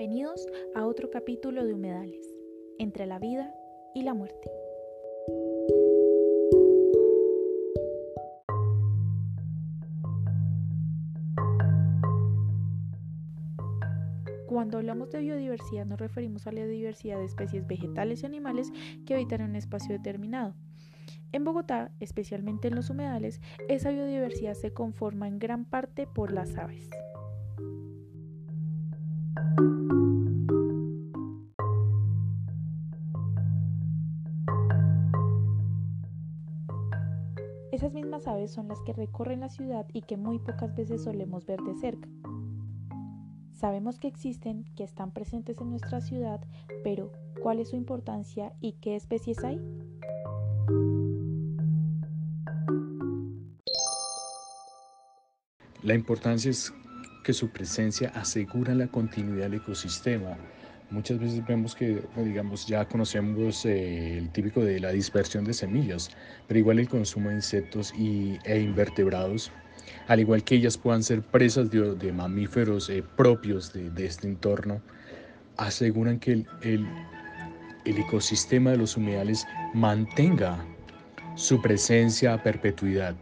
Bienvenidos 0.00 0.46
a 0.74 0.86
otro 0.86 1.10
capítulo 1.10 1.62
de 1.62 1.74
Humedales, 1.74 2.24
entre 2.78 3.04
la 3.04 3.18
vida 3.18 3.54
y 3.94 4.00
la 4.00 4.14
muerte. 4.14 4.50
Cuando 14.48 14.78
hablamos 14.78 15.10
de 15.10 15.20
biodiversidad 15.20 15.84
nos 15.84 16.00
referimos 16.00 16.46
a 16.46 16.52
la 16.52 16.64
diversidad 16.64 17.18
de 17.18 17.26
especies 17.26 17.66
vegetales 17.66 18.22
y 18.22 18.26
animales 18.26 18.72
que 19.04 19.12
habitan 19.12 19.42
en 19.42 19.50
un 19.50 19.56
espacio 19.56 19.94
determinado. 19.94 20.54
En 21.32 21.44
Bogotá, 21.44 21.92
especialmente 22.00 22.68
en 22.68 22.76
los 22.76 22.88
humedales, 22.88 23.42
esa 23.68 23.90
biodiversidad 23.90 24.54
se 24.54 24.72
conforma 24.72 25.28
en 25.28 25.38
gran 25.38 25.66
parte 25.66 26.06
por 26.06 26.32
las 26.32 26.56
aves. 26.56 26.88
Esas 37.72 37.92
mismas 37.92 38.26
aves 38.26 38.50
son 38.50 38.66
las 38.66 38.80
que 38.80 38.92
recorren 38.92 39.40
la 39.40 39.48
ciudad 39.48 39.86
y 39.92 40.02
que 40.02 40.16
muy 40.16 40.40
pocas 40.40 40.74
veces 40.74 41.04
solemos 41.04 41.46
ver 41.46 41.60
de 41.60 41.74
cerca. 41.76 42.08
Sabemos 43.52 43.98
que 44.00 44.08
existen, 44.08 44.64
que 44.74 44.82
están 44.82 45.12
presentes 45.12 45.60
en 45.60 45.70
nuestra 45.70 46.00
ciudad, 46.00 46.40
pero 46.82 47.12
¿cuál 47.42 47.60
es 47.60 47.70
su 47.70 47.76
importancia 47.76 48.52
y 48.60 48.72
qué 48.80 48.96
especies 48.96 49.44
hay? 49.44 49.60
La 55.82 55.94
importancia 55.94 56.50
es 56.50 56.74
que 57.22 57.32
su 57.32 57.50
presencia 57.50 58.10
asegura 58.14 58.74
la 58.74 58.88
continuidad 58.88 59.44
del 59.44 59.60
ecosistema. 59.60 60.36
Muchas 60.90 61.20
veces 61.20 61.46
vemos 61.46 61.76
que, 61.76 62.02
digamos, 62.16 62.66
ya 62.66 62.84
conocemos 62.84 63.64
eh, 63.64 64.18
el 64.18 64.28
típico 64.30 64.60
de 64.60 64.80
la 64.80 64.90
dispersión 64.90 65.44
de 65.44 65.54
semillas, 65.54 66.10
pero 66.48 66.58
igual 66.58 66.80
el 66.80 66.88
consumo 66.88 67.28
de 67.28 67.36
insectos 67.36 67.94
y, 67.96 68.38
e 68.44 68.58
invertebrados, 68.58 69.52
al 70.08 70.18
igual 70.18 70.42
que 70.42 70.56
ellas 70.56 70.76
puedan 70.76 71.04
ser 71.04 71.22
presas 71.22 71.70
de, 71.70 72.12
mamíferos 72.12 72.90
eh, 72.90 73.04
propios 73.16 73.72
de, 73.72 74.04
este 74.04 74.26
entorno, 74.26 74.82
aseguran 75.56 76.18
que 76.18 76.32
el, 76.32 76.46
el 77.84 77.98
ecosistema 77.98 78.72
de 78.72 78.78
los 78.78 78.96
humedales 78.96 79.46
mantenga 79.72 80.64
su 81.36 81.62
presencia 81.62 82.34
a 82.34 82.42
perpetuidad. 82.42 83.14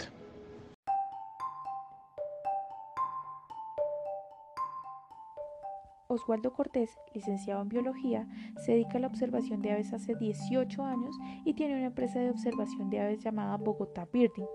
Oswaldo 6.09 6.55
Cortés, 6.55 6.91
licenciado 7.15 7.61
en 7.61 7.69
biología, 7.69 8.27
se 8.65 8.73
dedica 8.73 8.97
a 8.97 9.01
la 9.01 9.07
observación 9.07 9.61
de 9.61 9.73
aves 9.73 9.93
hace 9.93 10.15
18 10.15 10.83
años 10.83 11.15
y 11.45 11.55
tiene 11.55 11.77
una 11.77 11.87
empresa 11.87 12.19
de 12.19 12.31
observación 12.31 12.89
de 12.89 13.01
aves 13.01 13.23
llamada 13.23 13.57
Bogotá 13.59 14.09
Birding. 14.11 14.49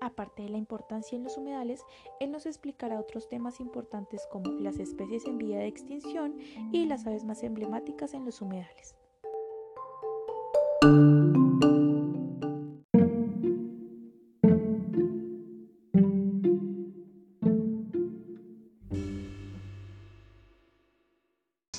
Aparte 0.00 0.42
de 0.42 0.48
la 0.48 0.58
importancia 0.58 1.16
en 1.16 1.24
los 1.24 1.36
humedales, 1.36 1.82
él 2.20 2.30
nos 2.30 2.46
explicará 2.46 2.98
otros 3.00 3.28
temas 3.28 3.60
importantes 3.60 4.26
como 4.30 4.50
las 4.52 4.78
especies 4.78 5.26
en 5.26 5.38
vía 5.38 5.58
de 5.58 5.66
extinción 5.66 6.36
y 6.72 6.86
las 6.86 7.06
aves 7.06 7.24
más 7.24 7.42
emblemáticas 7.42 8.14
en 8.14 8.24
los 8.24 8.40
humedales. 8.40 8.96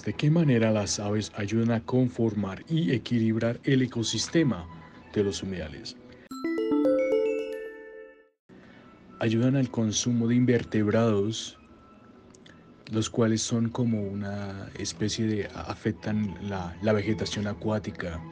De 0.08 0.14
qué 0.14 0.32
manera 0.32 0.72
las 0.72 1.02
aves 1.02 1.34
ayudan 1.36 1.70
a 1.70 1.84
conformar 1.84 2.64
y 2.70 2.94
equilibrar 2.94 3.60
el 3.66 3.82
ecosistema 3.82 4.66
de 5.14 5.22
los 5.22 5.44
humedales. 5.44 5.98
Ayudan 9.20 9.58
al 9.58 9.70
consumo 9.70 10.30
de 10.30 10.36
invertebrados, 10.36 11.58
los 12.90 13.10
cuales 13.10 13.42
son 13.42 13.68
como 13.68 14.02
una 14.02 14.70
especie 14.80 15.26
de, 15.28 15.50
afectan 15.54 16.38
la, 16.42 16.94
vegetación 16.94 17.46
acuática, 17.46 18.24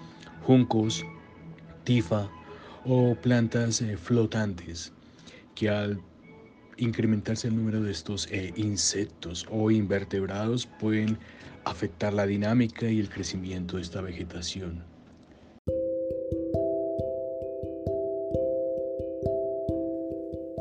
juncos, 0.44 1.03
tifa 1.83 2.29
o 2.85 3.16
plantas 3.16 3.81
eh, 3.81 3.97
flotantes, 3.97 4.94
que 5.55 5.69
al 5.69 6.00
incrementarse 6.78 7.47
el 7.47 7.56
número 7.56 7.81
de 7.81 7.91
estos 7.91 8.31
eh, 8.31 8.53
insectos 8.56 9.46
o 9.52 9.72
invertebrados 9.72 10.68
pueden 10.80 11.18
afectar 11.63 12.13
la 12.13 12.25
dinámica 12.25 12.90
y 12.90 13.00
el 13.00 13.09
crecimiento 13.09 13.78
de 13.78 13.84
esta 13.84 14.02
vegetación. 14.02 14.84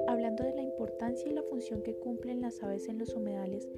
Hablando 0.09 0.45
de 0.45 0.55
la 0.55 0.63
importancia 0.63 1.31
y 1.31 1.35
la 1.35 1.43
función 1.43 1.83
que 1.83 1.95
cumplen 1.97 2.41
las 2.41 2.63
aves 2.63 2.89
en 2.89 2.99
los 2.99 3.15
humedales, 3.15 3.69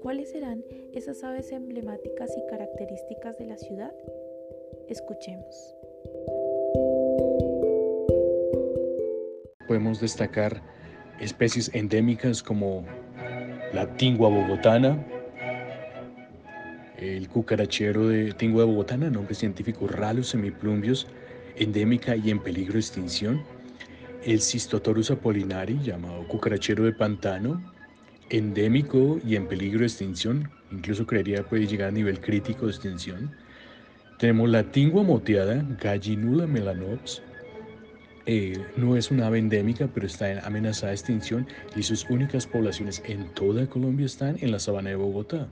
¿cuáles 0.00 0.30
serán 0.30 0.64
esas 0.92 1.22
aves 1.22 1.52
emblemáticas 1.52 2.30
y 2.36 2.46
características 2.50 3.38
de 3.38 3.46
la 3.46 3.58
ciudad? 3.58 3.92
Escuchemos. 4.88 5.76
Podemos 9.66 10.00
destacar 10.00 10.62
especies 11.20 11.70
endémicas 11.74 12.42
como 12.42 12.84
la 13.72 13.86
tingua 13.96 14.28
bogotana, 14.28 14.98
el 16.98 17.28
cucarachero 17.28 18.08
de 18.08 18.32
Tingua 18.32 18.62
de 18.62 18.70
Bogotana, 18.70 19.10
nombre 19.10 19.34
científico 19.34 19.86
Rallus 19.86 20.28
semiplumbios, 20.28 21.06
endémica 21.56 22.16
y 22.16 22.30
en 22.30 22.40
peligro 22.40 22.74
de 22.74 22.80
extinción. 22.80 23.42
El 24.24 24.40
Cistotorus 24.40 25.10
apollinari, 25.10 25.78
llamado 25.82 26.26
cucarachero 26.28 26.84
de 26.84 26.92
pantano, 26.92 27.62
endémico 28.30 29.20
y 29.24 29.36
en 29.36 29.46
peligro 29.46 29.80
de 29.80 29.86
extinción, 29.86 30.50
incluso 30.70 31.06
creería 31.06 31.42
puede 31.42 31.66
llegar 31.66 31.88
a 31.88 31.92
nivel 31.92 32.20
crítico 32.20 32.66
de 32.66 32.72
extinción. 32.72 33.34
Tenemos 34.18 34.48
la 34.48 34.62
tingua 34.62 35.02
moteada, 35.02 35.64
Gallinula 35.82 36.46
melanops, 36.46 37.22
eh, 38.26 38.64
no 38.76 38.96
es 38.96 39.10
una 39.10 39.26
ave 39.26 39.38
endémica, 39.38 39.88
pero 39.92 40.06
está 40.06 40.44
amenazada 40.46 40.88
de 40.88 40.94
extinción 40.94 41.46
y 41.76 41.82
sus 41.82 42.08
únicas 42.08 42.46
poblaciones 42.46 43.02
en 43.06 43.28
toda 43.34 43.66
Colombia 43.66 44.06
están 44.06 44.36
en 44.40 44.50
la 44.50 44.58
sabana 44.58 44.90
de 44.90 44.96
Bogotá 44.96 45.48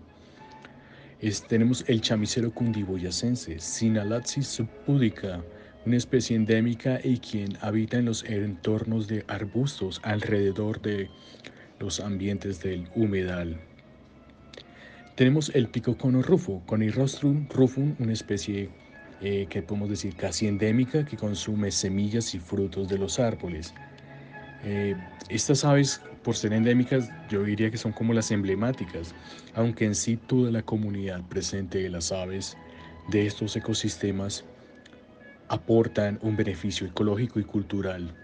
tenemos 1.48 1.84
el 1.86 2.00
chamicero 2.00 2.52
cundiboyacense, 2.52 3.60
Sinalatsis 3.60 4.48
subpudica, 4.48 5.44
una 5.86 5.96
especie 5.96 6.34
endémica 6.34 6.98
y 7.02 7.18
quien 7.18 7.56
habita 7.60 7.98
en 7.98 8.06
los 8.06 8.24
entornos 8.24 9.06
de 9.06 9.24
arbustos 9.28 10.00
alrededor 10.02 10.82
de 10.82 11.08
los 11.78 12.00
ambientes 12.00 12.60
del 12.60 12.88
humedal. 12.96 13.60
Tenemos 15.14 15.52
el 15.54 15.68
pico 15.68 15.96
cono 15.96 16.22
rufo, 16.22 16.62
Conirostrum 16.66 17.46
rufum, 17.50 17.94
una 18.00 18.12
especie 18.12 18.70
eh, 19.22 19.46
que 19.48 19.62
podemos 19.62 19.88
decir 19.88 20.16
casi 20.16 20.48
endémica 20.48 21.04
que 21.04 21.16
consume 21.16 21.70
semillas 21.70 22.34
y 22.34 22.38
frutos 22.38 22.88
de 22.88 22.98
los 22.98 23.20
árboles. 23.20 23.72
Eh, 24.64 24.96
estas 25.28 25.64
aves 25.64 26.00
por 26.22 26.36
ser 26.36 26.52
endémicas, 26.52 27.10
yo 27.28 27.42
diría 27.42 27.70
que 27.70 27.78
son 27.78 27.92
como 27.92 28.12
las 28.12 28.30
emblemáticas, 28.30 29.14
aunque 29.54 29.84
en 29.84 29.94
sí 29.94 30.16
toda 30.16 30.50
la 30.50 30.62
comunidad 30.62 31.22
presente 31.28 31.78
de 31.82 31.88
las 31.88 32.12
aves 32.12 32.56
de 33.08 33.26
estos 33.26 33.56
ecosistemas 33.56 34.44
aportan 35.48 36.18
un 36.22 36.36
beneficio 36.36 36.86
ecológico 36.86 37.40
y 37.40 37.44
cultural 37.44 38.14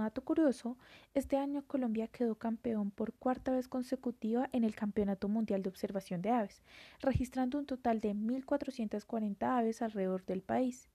Dato 0.00 0.22
curioso, 0.24 0.76
este 1.14 1.36
año 1.36 1.66
Colombia 1.66 2.08
quedó 2.08 2.34
campeón 2.36 2.90
por 2.90 3.12
cuarta 3.14 3.52
vez 3.52 3.68
consecutiva 3.68 4.48
en 4.52 4.64
el 4.64 4.74
Campeonato 4.74 5.28
Mundial 5.28 5.62
de 5.62 5.68
Observación 5.68 6.22
de 6.22 6.30
Aves, 6.30 6.62
registrando 7.00 7.58
un 7.58 7.66
total 7.66 8.00
de 8.00 8.14
1.440 8.14 9.36
aves 9.42 9.82
alrededor 9.82 10.24
del 10.24 10.42
país, 10.42 10.88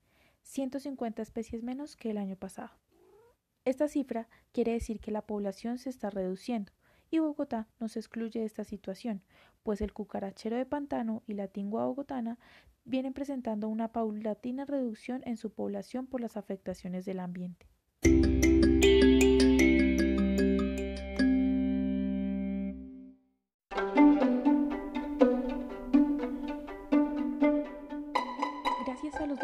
150 0.44 1.22
especies 1.22 1.64
menos 1.64 1.96
que 1.96 2.12
el 2.12 2.18
año 2.18 2.36
pasado. 2.36 2.72
Esta 3.66 3.88
cifra 3.88 4.28
quiere 4.52 4.74
decir 4.74 5.00
que 5.00 5.12
la 5.12 5.26
población 5.26 5.78
se 5.78 5.90
está 5.90 6.10
reduciendo, 6.10 6.72
y 7.12 7.20
Bogotá 7.20 7.68
no 7.80 7.88
se 7.88 8.00
excluye 8.00 8.40
de 8.40 8.46
esta 8.46 8.64
situación, 8.64 9.24
pues 9.64 9.82
el 9.82 9.94
cucarachero 9.94 10.58
de 10.58 10.66
pantano 10.66 11.24
y 11.28 11.34
la 11.34 11.48
tingua 11.48 11.86
bogotana 11.86 12.38
vienen 12.86 13.14
presentando 13.14 13.68
una 13.68 13.92
paulatina 13.92 14.66
reducción 14.66 15.22
en 15.26 15.38
su 15.38 15.52
población 15.52 16.08
por 16.08 16.22
las 16.22 16.38
afectaciones 16.38 17.06
del 17.06 17.20
ambiente. 17.20 17.68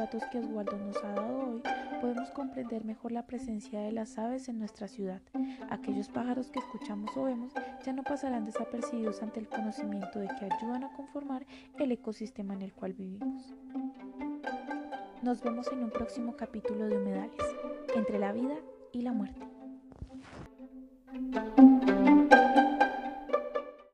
Datos 0.06 0.24
que 0.32 0.38
Oswaldo 0.38 0.78
nos 0.78 1.04
ha 1.04 1.14
dado 1.14 1.50
hoy, 1.50 1.64
podemos 2.00 2.30
comprender 2.30 2.86
mejor 2.86 3.12
la 3.12 3.26
presencia 3.26 3.80
de 3.80 3.92
las 3.92 4.20
aves 4.20 4.48
en 4.50 4.60
nuestra 4.60 4.88
ciudad. 4.88 5.20
Aquellos 5.72 6.10
pájaros 6.10 6.52
que 6.52 6.60
escuchamos 6.60 7.10
o 7.18 7.24
vemos 7.24 7.54
ya 7.84 7.92
no 7.92 8.04
pasarán 8.04 8.46
desapercibidos 8.46 9.24
ante 9.24 9.40
el 9.40 9.48
conocimiento 9.48 10.20
de 10.20 10.28
que 10.28 10.46
ayudan 10.46 10.84
a 10.84 10.94
conformar 10.94 11.48
el 11.80 11.92
ecosistema 11.92 12.54
en 12.54 12.62
el 12.62 12.74
cual 12.74 12.94
vivimos. 12.94 13.56
Nos 15.24 15.42
vemos 15.42 15.72
en 15.72 15.84
un 15.84 15.90
próximo 15.90 16.36
capítulo 16.36 16.86
de 16.86 16.98
Humedales, 17.00 17.56
entre 17.96 18.20
la 18.20 18.32
vida 18.32 18.58
y 18.92 19.02
la 19.02 19.12
muerte. 19.12 19.55